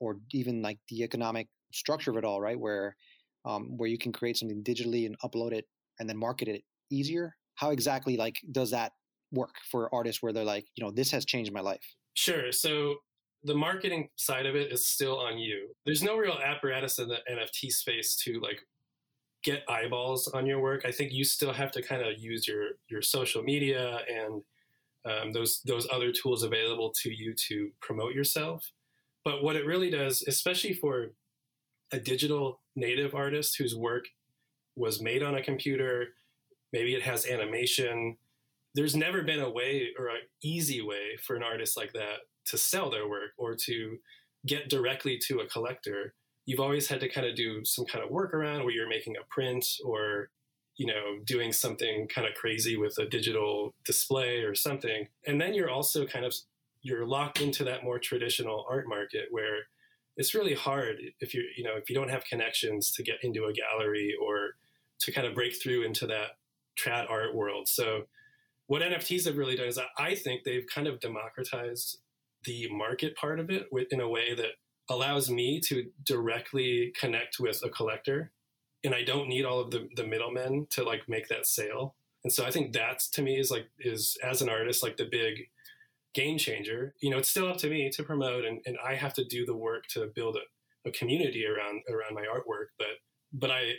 [0.00, 2.58] or even like the economic structure of it all, right?
[2.58, 2.96] Where
[3.44, 5.66] um, where you can create something digitally and upload it
[5.98, 7.36] and then market it easier.
[7.54, 8.92] How exactly like does that
[9.32, 11.84] work for artists where they're like, you know, this has changed my life?
[12.14, 12.50] Sure.
[12.52, 12.96] So
[13.44, 15.68] the marketing side of it is still on you.
[15.84, 18.60] There's no real apparatus in the NFT space to like
[19.44, 20.84] get eyeballs on your work.
[20.84, 24.42] I think you still have to kind of use your your social media and
[25.04, 28.70] um, those those other tools available to you to promote yourself.
[29.24, 31.12] But what it really does, especially for
[31.92, 34.06] a digital native artist whose work
[34.76, 36.08] was made on a computer,
[36.72, 38.16] maybe it has animation.
[38.74, 42.58] There's never been a way or an easy way for an artist like that to
[42.58, 43.98] sell their work or to
[44.46, 46.14] get directly to a collector.
[46.46, 49.26] You've always had to kind of do some kind of workaround where you're making a
[49.28, 50.30] print or
[50.76, 55.08] you know doing something kind of crazy with a digital display or something.
[55.26, 56.34] And then you're also kind of
[56.82, 59.66] you're locked into that more traditional art market where
[60.16, 63.44] it's really hard if you you know if you don't have connections to get into
[63.44, 64.50] a gallery or
[65.00, 66.38] to kind of break through into that
[66.78, 67.68] trad art world.
[67.68, 68.02] So
[68.68, 71.98] what NFTs have really done is I think they've kind of democratized
[72.44, 74.52] the market part of it in a way that
[74.88, 78.30] allows me to directly connect with a collector
[78.84, 81.94] and I don't need all of the, the middlemen to like make that sale.
[82.24, 85.08] And so I think that's to me is like is as an artist like the
[85.10, 85.48] big
[86.14, 86.94] game changer.
[87.00, 89.44] You know, it's still up to me to promote, and, and I have to do
[89.46, 92.68] the work to build a, a community around around my artwork.
[92.78, 92.98] But
[93.32, 93.72] but I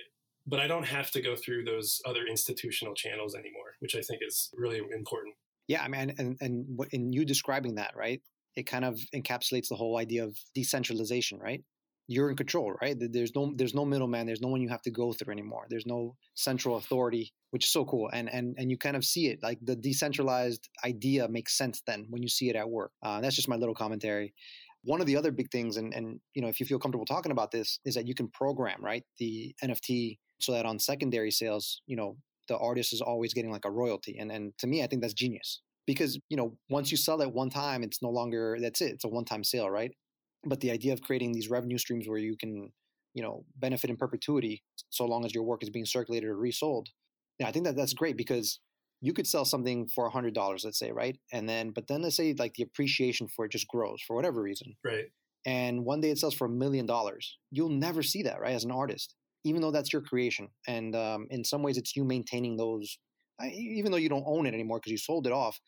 [0.50, 4.22] but I don't have to go through those other institutional channels anymore, which I think
[4.26, 5.36] is really important.
[5.68, 8.22] Yeah, I mean, and and in you describing that, right?
[8.56, 11.64] It kind of encapsulates the whole idea of decentralization, right?
[12.10, 12.98] you're in control, right?
[13.00, 14.26] There's no there's no middleman.
[14.26, 15.68] There's no one you have to go through anymore.
[15.70, 18.10] There's no central authority, which is so cool.
[18.12, 22.08] And and and you kind of see it like the decentralized idea makes sense then
[22.10, 22.92] when you see it at work.
[23.04, 24.34] Uh, that's just my little commentary.
[24.84, 27.32] One of the other big things, and and you know, if you feel comfortable talking
[27.32, 31.82] about this, is that you can program right the NFT so that on secondary sales,
[31.86, 34.18] you know, the artist is always getting like a royalty.
[34.20, 37.34] And and to me, I think that's genius because you know once you sell it
[37.34, 38.94] one time, it's no longer that's it.
[38.94, 39.92] It's a one time sale, right?
[40.46, 42.72] but the idea of creating these revenue streams where you can
[43.14, 46.90] you know benefit in perpetuity so long as your work is being circulated or resold
[47.40, 48.60] yeah i think that that's great because
[49.02, 52.02] you could sell something for a hundred dollars let's say right and then but then
[52.02, 55.06] let's say like the appreciation for it just grows for whatever reason right
[55.46, 58.64] and one day it sells for a million dollars you'll never see that right as
[58.64, 62.58] an artist even though that's your creation and um, in some ways it's you maintaining
[62.58, 62.98] those
[63.54, 65.60] even though you don't own it anymore because you sold it off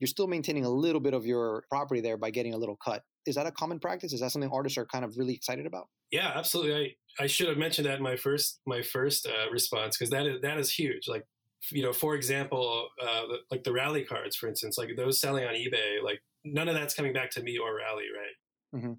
[0.00, 3.02] you're still maintaining a little bit of your property there by getting a little cut
[3.28, 4.12] is that a common practice?
[4.12, 5.88] Is that something artists are kind of really excited about?
[6.10, 6.96] Yeah, absolutely.
[7.18, 10.26] I, I should have mentioned that in my first my first uh, response because that
[10.26, 11.06] is that is huge.
[11.06, 11.24] Like
[11.70, 15.54] you know, for example, uh, like the rally cards, for instance, like those selling on
[15.54, 18.78] eBay, like none of that's coming back to me or Rally, right?
[18.80, 18.92] Mm-hmm.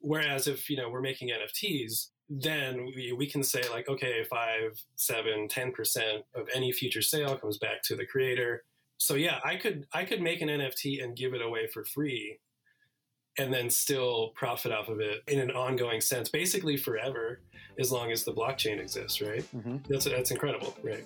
[0.00, 4.72] Whereas if you know we're making NFTs, then we, we can say like, okay, five,
[4.96, 8.64] seven, ten percent of any future sale comes back to the creator.
[8.98, 12.38] So yeah, I could I could make an NFT and give it away for free
[13.38, 17.40] and then still profit off of it in an ongoing sense, basically forever,
[17.78, 19.44] as long as the blockchain exists, right?
[19.54, 19.76] Mm-hmm.
[19.88, 21.04] That's that's incredible, right?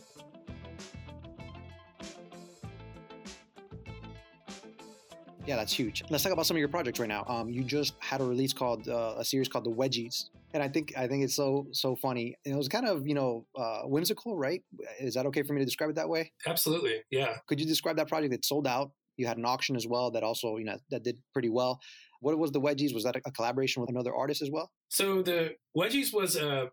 [5.51, 6.05] Yeah, that's huge.
[6.11, 7.25] Let's talk about some of your projects right now.
[7.27, 10.69] Um, you just had a release called uh, a series called the Wedgies, and I
[10.69, 12.37] think I think it's so so funny.
[12.45, 14.63] And it was kind of you know uh, whimsical, right?
[15.01, 16.31] Is that okay for me to describe it that way?
[16.47, 17.35] Absolutely, yeah.
[17.49, 18.33] Could you describe that project?
[18.33, 21.19] It sold out You had an auction as well that also, you know, that did
[21.33, 21.81] pretty well.
[22.21, 22.95] What was the wedgies?
[22.95, 24.71] Was that a collaboration with another artist as well?
[24.89, 26.67] So the wedgies was a uh,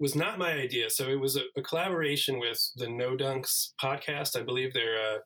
[0.00, 0.88] was not my idea.
[0.88, 4.40] So it was a, a collaboration with the No Dunks podcast.
[4.40, 5.18] I believe they're uh,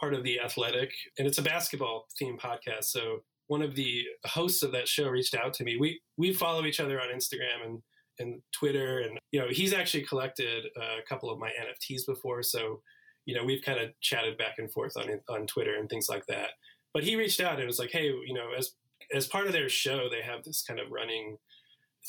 [0.00, 2.84] part of the Athletic, and it's a basketball themed podcast.
[2.84, 5.76] So one of the hosts of that show reached out to me.
[5.76, 7.82] We we follow each other on Instagram and
[8.18, 12.80] and Twitter, and you know he's actually collected a couple of my NFTs before, so
[13.26, 16.26] you know we've kind of chatted back and forth on on Twitter and things like
[16.26, 16.50] that.
[16.94, 18.72] But he reached out and was like, hey, you know, as
[19.12, 21.38] as part of their show, they have this kind of running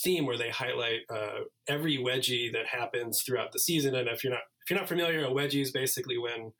[0.03, 3.95] theme where they highlight uh, every wedgie that happens throughout the season.
[3.95, 6.53] And if you're not if you're not familiar, a wedgie is basically when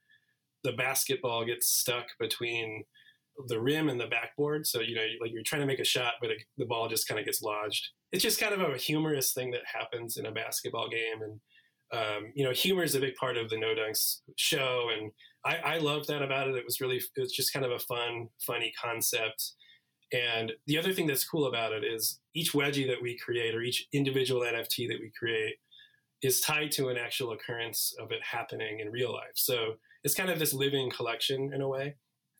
[0.63, 2.83] the basketball gets stuck between
[3.47, 4.67] the rim and the backboard.
[4.67, 7.07] So you know, like you're trying to make a shot, but it, the ball just
[7.07, 7.89] kind of gets lodged.
[8.11, 11.39] It's just kind of a humorous thing that happens in a basketball game, and
[11.93, 15.11] um, you know, humor is a big part of the No Dunks show, and
[15.43, 16.55] I, I loved that about it.
[16.55, 19.53] It was really, it was just kind of a fun, funny concept.
[20.13, 23.61] And the other thing that's cool about it is each wedgie that we create or
[23.61, 25.55] each individual NFT that we create
[26.21, 29.31] is tied to an actual occurrence of it happening in real life.
[29.35, 31.95] So it's kind of this living collection in a way,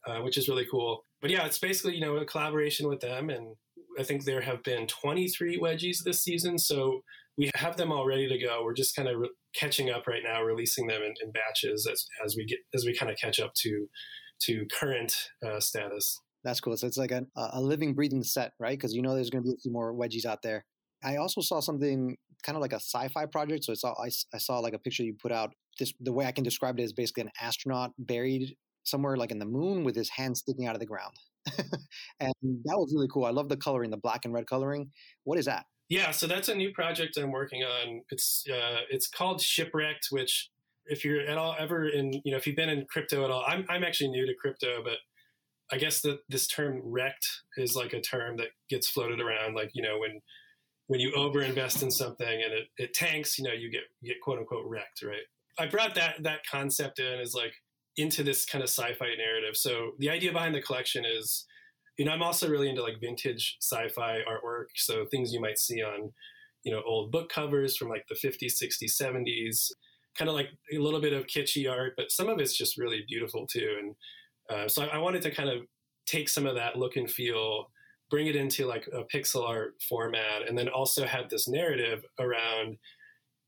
[0.07, 1.03] uh, which is really cool.
[1.21, 3.29] But yeah, it's basically, you know, a collaboration with them.
[3.29, 3.55] And
[3.99, 6.57] I think there have been 23 wedgies this season.
[6.57, 7.01] So
[7.37, 8.61] we have them all ready to go.
[8.63, 12.05] We're just kind of re- catching up right now, releasing them in, in, batches as,
[12.25, 13.87] as we get, as we kind of catch up to,
[14.43, 15.13] to current
[15.45, 16.19] uh, status.
[16.43, 16.75] That's cool.
[16.75, 18.77] So it's like a, a living, breathing set, right?
[18.77, 20.65] Because you know there's going to be a few more wedgies out there.
[21.03, 23.63] I also saw something kind of like a sci-fi project.
[23.65, 25.53] So I saw I, I saw like a picture you put out.
[25.79, 29.39] This the way I can describe it is basically an astronaut buried somewhere like in
[29.39, 31.13] the moon with his hand sticking out of the ground.
[31.57, 33.25] and that was really cool.
[33.25, 34.91] I love the coloring, the black and red coloring.
[35.23, 35.65] What is that?
[35.89, 38.01] Yeah, so that's a new project I'm working on.
[38.09, 40.49] It's uh, it's called Shipwrecked, which
[40.85, 43.43] if you're at all ever in you know if you've been in crypto at all,
[43.47, 44.97] I'm I'm actually new to crypto, but
[45.71, 47.25] I guess that this term wrecked
[47.57, 49.55] is like a term that gets floated around.
[49.55, 50.19] Like, you know, when
[50.91, 54.19] when you overinvest in something and it, it tanks, you know, you get you get
[54.19, 55.23] quote unquote wrecked, right?
[55.57, 57.53] I brought that that concept in as like
[57.95, 59.55] into this kind of sci-fi narrative.
[59.55, 61.45] So the idea behind the collection is,
[61.97, 64.65] you know, I'm also really into like vintage sci-fi artwork.
[64.75, 66.11] So things you might see on,
[66.63, 69.71] you know, old book covers from like the 50s, 60s, 70s,
[70.17, 73.05] kind of like a little bit of kitschy art, but some of it's just really
[73.07, 73.77] beautiful too.
[73.79, 73.95] And
[74.49, 75.61] uh, so I, I, wanted to kind of
[76.05, 77.69] take some of that look and feel,
[78.11, 82.77] bring it into like a pixel art format, and then also have this narrative around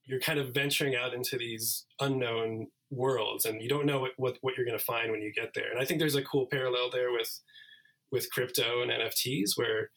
[0.05, 4.37] you're kind of venturing out into these unknown worlds, and you don't know what what,
[4.41, 5.69] what you're going to find when you get there.
[5.69, 7.39] And I think there's a cool parallel there with
[8.11, 9.91] with crypto and NFTs, where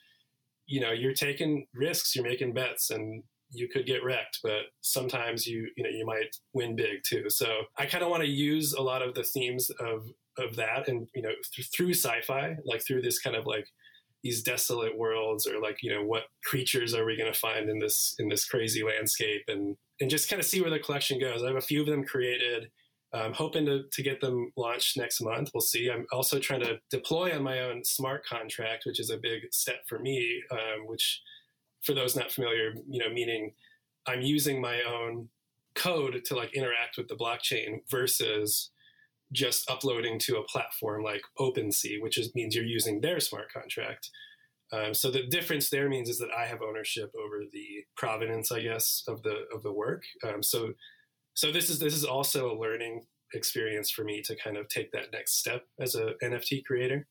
[0.66, 5.46] you know you're taking risks, you're making bets, and you could get wrecked, but sometimes
[5.46, 7.24] you you know you might win big too.
[7.28, 7.46] So
[7.78, 11.08] I kind of want to use a lot of the themes of of that and
[11.14, 13.66] you know th- through sci-fi like through this kind of like
[14.22, 17.78] these desolate worlds or like you know what creatures are we going to find in
[17.78, 21.42] this in this crazy landscape and and just kind of see where the collection goes.
[21.42, 22.70] I have a few of them created.
[23.12, 25.50] I'm hoping to, to get them launched next month.
[25.54, 25.88] We'll see.
[25.88, 29.86] I'm also trying to deploy on my own smart contract which is a big step
[29.88, 31.22] for me um, which
[31.86, 33.52] for those not familiar you know meaning
[34.06, 35.28] i'm using my own
[35.74, 38.70] code to like interact with the blockchain versus
[39.32, 44.10] just uploading to a platform like OpenSea, which is, means you're using their smart contract.
[44.72, 48.62] Um, so the difference there means is that I have ownership over the provenance, I
[48.62, 50.02] guess, of the of the work.
[50.26, 50.72] Um, so
[51.34, 53.02] so this is this is also a learning
[53.34, 57.06] experience for me to kind of take that next step as a NFT creator.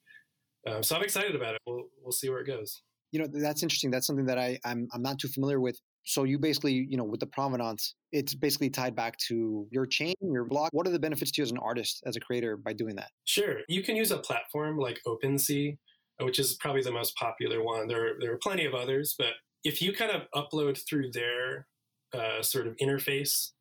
[0.68, 1.62] Um, so I'm excited about it.
[1.66, 2.82] We'll we'll see where it goes.
[3.12, 3.92] You know, that's interesting.
[3.92, 7.04] That's something that I I'm I'm not too familiar with so you basically, you know,
[7.04, 10.70] with the provenance, it's basically tied back to your chain, your block.
[10.72, 13.10] What are the benefits to you as an artist, as a creator, by doing that?
[13.26, 13.58] Sure.
[13.68, 15.78] You can use a platform like OpenSea,
[16.22, 17.88] which is probably the most popular one.
[17.88, 21.68] There, there are plenty of others, but if you kind of upload through their
[22.14, 23.52] uh, sort of interface,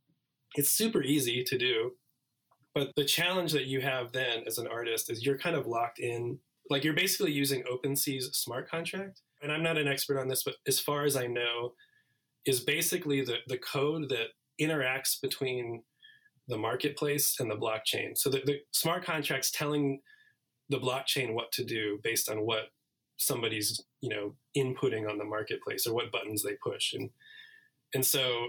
[0.54, 1.92] it's super easy to do.
[2.74, 5.98] But the challenge that you have then as an artist is you're kind of locked
[5.98, 6.38] in.
[6.68, 9.22] Like you're basically using OpenSea's smart contract.
[9.42, 11.72] And I'm not an expert on this, but as far as I know,
[12.46, 14.28] is basically the, the code that
[14.61, 15.83] interacts between
[16.48, 18.16] the marketplace and the blockchain.
[18.16, 20.00] So the, the smart contracts telling
[20.68, 22.70] the blockchain what to do based on what
[23.16, 26.94] somebody's you know inputting on the marketplace or what buttons they push.
[26.94, 27.11] And
[27.94, 28.48] and so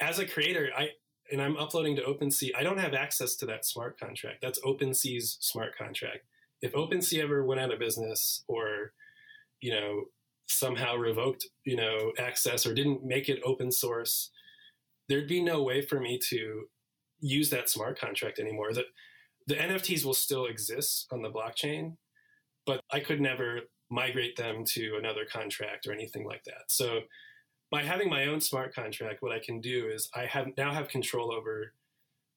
[0.00, 0.88] as a creator i
[1.30, 4.40] and i'm uploading to opensea i don't have access to that smart contract.
[4.40, 6.20] That's opensea's smart contract.
[6.62, 8.92] If opensea ever went out of business or
[9.60, 10.04] you know
[10.50, 14.30] somehow revoked, you know, access or didn't make it open source,
[15.08, 16.64] there'd be no way for me to
[17.20, 18.72] use that smart contract anymore.
[18.72, 18.86] That
[19.46, 21.96] the NFTs will still exist on the blockchain,
[22.66, 23.60] but I could never
[23.90, 26.64] migrate them to another contract or anything like that.
[26.68, 27.00] So
[27.70, 30.88] by having my own smart contract, what I can do is I have now have
[30.88, 31.72] control over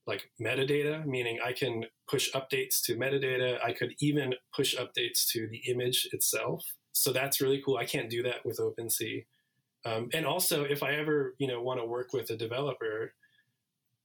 [0.06, 3.64] like metadata, meaning I can push updates to metadata.
[3.64, 6.64] I could even push updates to the image itself.
[6.94, 7.78] So that's really cool.
[7.78, 9.26] I can't do that with OpenSea.
[9.86, 13.14] Um, and also, if I ever you know want to work with a developer,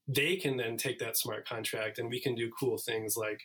[0.07, 3.41] they can then take that smart contract and we can do cool things like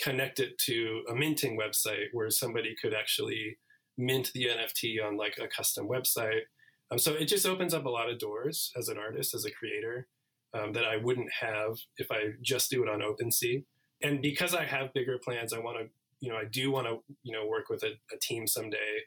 [0.00, 3.58] connect it to a minting website where somebody could actually
[3.96, 6.42] mint the NFT on like a custom website.
[6.90, 9.50] Um, so it just opens up a lot of doors as an artist, as a
[9.50, 10.08] creator,
[10.54, 13.64] um, that I wouldn't have if I just do it on OpenSea.
[14.02, 15.84] And because I have bigger plans, I want to,
[16.20, 19.04] you know, I do want to, you know, work with a, a, team someday.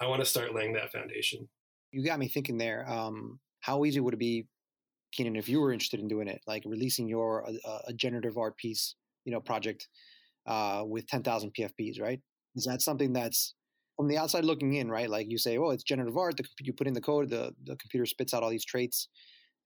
[0.00, 1.48] I want to start laying that foundation.
[1.90, 2.88] You got me thinking there.
[2.88, 4.46] Um, how easy would it be,
[5.12, 8.56] Keenan, if you were interested in doing it, like releasing your uh, a generative art
[8.56, 8.94] piece,
[9.24, 9.88] you know, project
[10.46, 12.20] uh, with 10,000 PFPs, right?
[12.56, 13.54] Is that something that's
[13.96, 15.10] from the outside looking in, right?
[15.10, 16.36] Like you say, oh, it's generative art.
[16.36, 19.08] The, you put in the code, the, the computer spits out all these traits,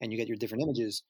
[0.00, 1.02] and you get your different images.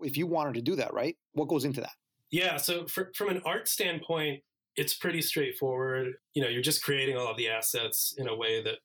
[0.00, 1.16] If you wanted to do that, right?
[1.32, 1.92] What goes into that?
[2.30, 2.56] Yeah.
[2.56, 4.40] So for, from an art standpoint,
[4.76, 6.14] it's pretty straightforward.
[6.34, 8.78] You know, you're just creating all of the assets in a way that,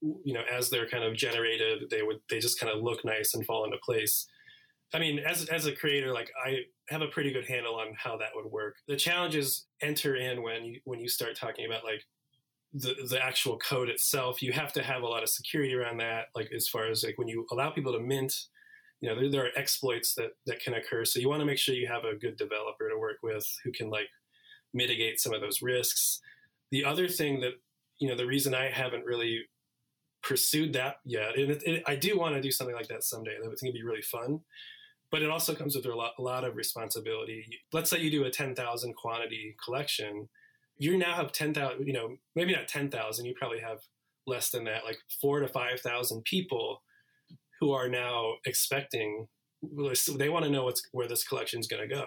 [0.00, 3.34] you know, as they're kind of generated, they would they just kind of look nice
[3.34, 4.26] and fall into place.
[4.94, 8.16] I mean, as as a creator, like I have a pretty good handle on how
[8.18, 8.76] that would work.
[8.88, 12.04] The challenges enter in when you when you start talking about like
[12.72, 14.42] the the actual code itself.
[14.42, 16.26] You have to have a lot of security around that.
[16.34, 18.34] Like as far as like when you allow people to mint,
[19.00, 21.04] you know, there, there are exploits that that can occur.
[21.04, 23.72] So you want to make sure you have a good developer to work with who
[23.72, 24.08] can like
[24.74, 26.20] mitigate some of those risks.
[26.70, 27.52] The other thing that
[27.98, 29.42] you know, the reason I haven't really
[30.22, 33.36] pursued that yet, and it, it, I do want to do something like that someday.
[33.40, 34.40] That would think it'd be really fun
[35.12, 37.46] but it also comes with a lot, a lot of responsibility.
[37.70, 40.30] Let's say you do a 10,000 quantity collection.
[40.78, 43.78] You now have 10,000, you know, maybe not 10,000, you probably have
[44.26, 46.82] less than that, like four to 5,000 people
[47.60, 49.28] who are now expecting,
[50.16, 52.06] they want to know what's, where this collection is going to go.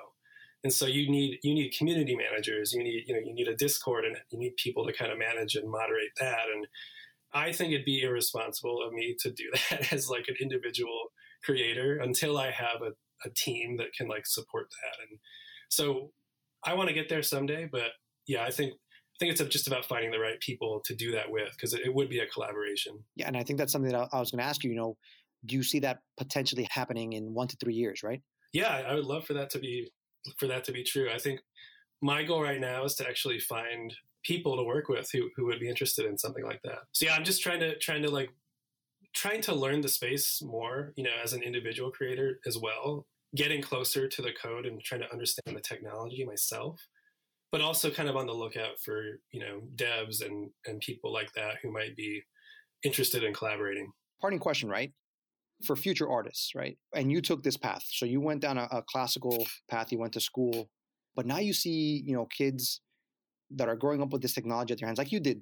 [0.65, 3.55] And so you need, you need community managers, you need, you know, you need a
[3.55, 6.45] discord and you need people to kind of manage and moderate that.
[6.51, 6.65] And
[7.35, 11.11] I think it'd be irresponsible of me to do that as like an individual
[11.43, 12.93] creator until I have a,
[13.27, 15.07] a team that can like support that.
[15.07, 15.19] And
[15.69, 16.09] so
[16.63, 17.91] I want to get there someday, but
[18.25, 21.29] yeah, I think I think it's just about finding the right people to do that
[21.29, 23.03] with because it, it, would be a collaboration.
[23.15, 24.71] Yeah, and I think that's something that I, I was going to ask you.
[24.71, 24.97] You know,
[25.45, 28.01] do you see that potentially happening in one to three years?
[28.01, 28.23] Right?
[28.51, 29.91] Yeah, I would love for that to be
[30.37, 31.09] for that to be true.
[31.13, 31.41] I think
[32.01, 35.59] my goal right now is to actually find people to work with who, who would
[35.59, 36.79] be interested in something like that.
[36.91, 38.31] So yeah, I'm just trying to trying to like
[39.13, 43.61] trying to learn the space more, you know, as an individual creator as well, getting
[43.61, 46.81] closer to the code and trying to understand the technology myself,
[47.51, 51.31] but also kind of on the lookout for, you know, devs and, and people like
[51.33, 52.23] that who might be
[52.83, 53.91] interested in collaborating.
[54.19, 54.91] Parting question, right?
[55.63, 56.77] For future artists, right?
[56.93, 57.83] And you took this path.
[57.89, 60.69] So you went down a, a classical path, you went to school,
[61.15, 62.81] but now you see, you know, kids
[63.51, 65.41] that are growing up with this technology at their hands, like you did,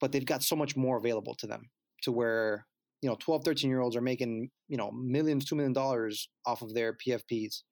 [0.00, 1.70] but they've got so much more available to them
[2.02, 2.66] to where
[3.02, 6.62] you know 12 13 year olds are making you know millions two million dollars off
[6.62, 7.62] of their pfps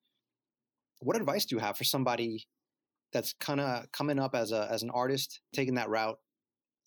[1.01, 2.47] what advice do you have for somebody
[3.13, 6.19] that's kind of coming up as a as an artist taking that route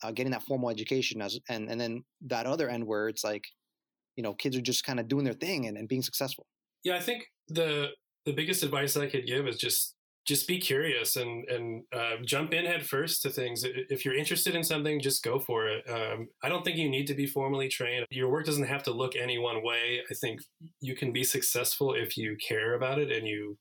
[0.03, 3.45] uh, getting that formal education as and and then that other end where it's like
[4.21, 6.45] you know kids are just kind of doing their thing and, and being successful
[6.83, 7.87] yeah i think the
[8.27, 9.95] the biggest advice i could give is just
[10.27, 13.63] just be curious and and uh, jump in head first to things.
[13.65, 15.83] If you're interested in something, just go for it.
[15.89, 18.05] Um, I don't think you need to be formally trained.
[18.11, 20.01] Your work doesn't have to look any one way.
[20.11, 20.41] I think
[20.79, 23.57] you can be successful if you care about it and you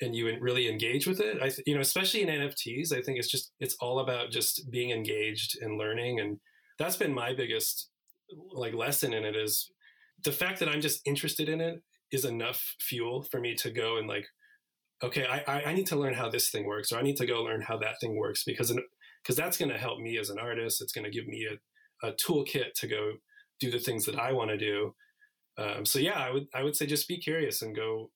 [0.00, 1.38] and you really engage with it.
[1.40, 4.90] I you know, especially in NFTs, I think it's just it's all about just being
[4.90, 6.40] engaged and learning, and
[6.80, 7.90] that's been my biggest
[8.52, 9.70] like lesson in it is
[10.26, 13.96] the fact that I'm just interested in it is enough fuel for me to go
[13.96, 14.26] and like
[15.02, 17.42] okay, I, I need to learn how this thing works, or I need to go
[17.42, 18.74] learn how that thing works because
[19.22, 20.80] because that's going to help me as an artist.
[20.80, 23.12] It's going to give me a, a toolkit to go
[23.60, 24.94] do the things that I want to do.
[25.58, 28.10] Um, so yeah, I would I would say just be curious and go,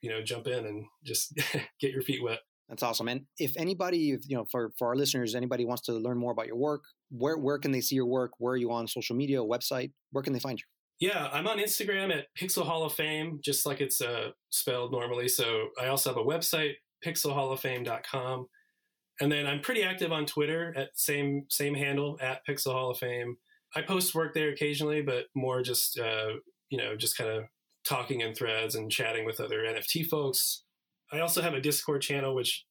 [0.00, 1.34] you know, jump in and just
[1.80, 2.40] get your feet wet.
[2.68, 3.08] That's awesome.
[3.08, 6.46] And if anybody, you know, for for our listeners, anybody wants to learn more about
[6.46, 8.32] your work, where where can they see your work?
[8.38, 9.92] Where are you on social media, website?
[10.12, 10.64] Where can they find you?
[11.02, 15.26] Yeah, I'm on Instagram at Pixel Hall of Fame, just like it's uh, spelled normally.
[15.26, 16.74] So I also have a website,
[17.04, 18.46] pixelhalloffame.com.
[19.20, 22.98] And then I'm pretty active on Twitter at same same handle at Pixel Hall of
[22.98, 23.36] Fame.
[23.74, 26.34] I post work there occasionally, but more just uh,
[26.70, 27.46] you know just kind of
[27.84, 30.62] talking in threads and chatting with other NFT folks.
[31.12, 32.64] I also have a Discord channel which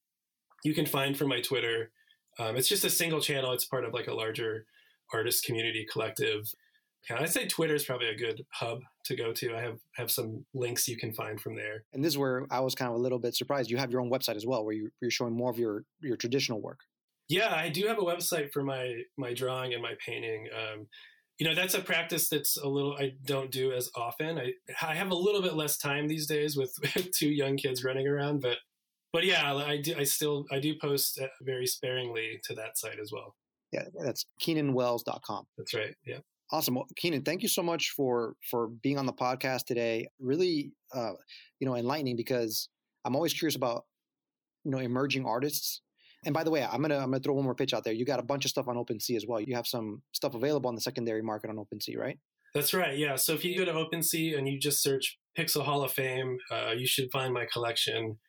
[0.64, 1.92] you can find from my Twitter.
[2.40, 3.52] Um, it's just a single channel.
[3.52, 4.68] It's part of like a larger
[5.14, 6.50] artist community collective.
[7.10, 9.56] I'd say Twitter is probably a good hub to go to.
[9.56, 11.84] I have have some links you can find from there.
[11.94, 13.70] And this is where I was kind of a little bit surprised.
[13.70, 16.18] You have your own website as well, where you, are showing more of your your
[16.18, 16.80] traditional work.
[17.28, 20.48] Yeah, I do have a website for my my drawing and my painting.
[20.56, 20.88] Um,
[21.40, 24.38] you know, that's a practice that's a little I don't do as often.
[24.38, 27.84] I I have a little bit less time these days with, with two young kids
[27.84, 28.58] running around, but
[29.12, 29.96] but yeah, I do.
[29.98, 33.36] I still I do post uh, very sparingly to that site as well.
[33.72, 35.48] Yeah, that's KeenanWells.com.
[35.58, 35.96] That's right.
[36.06, 36.20] Yeah.
[36.52, 37.24] Awesome, well, Keenan.
[37.24, 40.08] Thank you so much for for being on the podcast today.
[40.20, 41.14] Really, uh,
[41.60, 42.68] you know, enlightening because
[43.06, 43.86] I'm always curious about
[44.64, 45.82] you know emerging artists.
[46.26, 47.94] And by the way, I'm gonna I'm gonna throw one more pitch out there.
[47.94, 49.40] You got a bunch of stuff on OpenSea as well.
[49.40, 52.20] You have some stuff available on the secondary market on OpenSea, right?
[52.54, 52.98] That's right.
[52.98, 53.16] Yeah.
[53.16, 56.72] So if you go to OpenSea and you just search Pixel Hall of Fame, uh,
[56.78, 58.20] you should find my collection.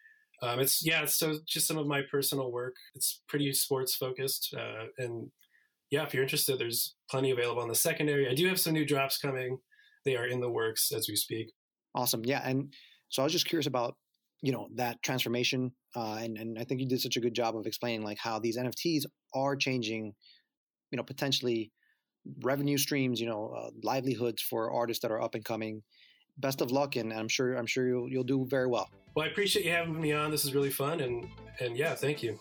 [0.42, 2.74] Um, it's yeah, so just some of my personal work.
[2.94, 5.30] It's pretty sports focused, uh, and
[5.92, 8.26] yeah, if you're interested, there's plenty available on the secondary.
[8.26, 9.58] I do have some new drops coming.
[10.06, 11.52] They are in the works as we speak.
[11.94, 12.22] Awesome.
[12.24, 12.40] Yeah.
[12.42, 12.72] And
[13.10, 13.94] so I was just curious about,
[14.40, 15.70] you know, that transformation.
[15.94, 18.38] Uh, and, and I think you did such a good job of explaining like how
[18.38, 19.02] these NFTs
[19.34, 20.14] are changing,
[20.90, 21.70] you know, potentially
[22.42, 25.82] revenue streams, you know, uh, livelihoods for artists that are up and coming.
[26.38, 28.88] Best of luck, and I'm sure I'm sure you'll you'll do very well.
[29.14, 30.30] Well, I appreciate you having me on.
[30.30, 31.28] This is really fun, and
[31.60, 32.40] and yeah, thank you.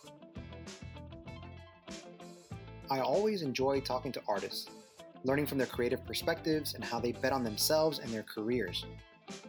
[2.91, 4.69] I always enjoy talking to artists,
[5.23, 8.85] learning from their creative perspectives and how they bet on themselves and their careers.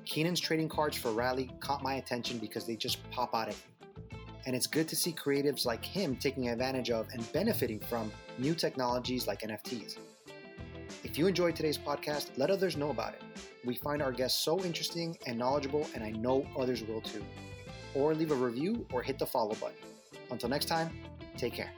[0.05, 3.89] Keenan's trading cards for Rally caught my attention because they just pop out at you.
[4.47, 8.55] And it's good to see creatives like him taking advantage of and benefiting from new
[8.55, 9.99] technologies like NFTs.
[11.03, 13.23] If you enjoyed today's podcast, let others know about it.
[13.65, 17.25] We find our guests so interesting and knowledgeable, and I know others will too.
[17.97, 19.79] Or leave a review or hit the follow button.
[20.31, 20.97] Until next time,
[21.37, 21.73] take care.